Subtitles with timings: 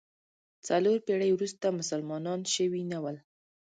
[0.67, 3.17] څلور پېړۍ وروسته مسلمانان شوي نه ول.